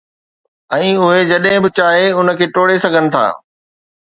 ۽ 0.77 0.87
اهي 1.07 1.19
جڏهن 1.31 1.63
به 1.63 1.69
چاهي 1.81 2.07
ان 2.23 2.33
کي 2.41 2.45
ٽوڙي 2.57 2.77
سگهن 2.87 3.05
ٿا. 3.19 3.25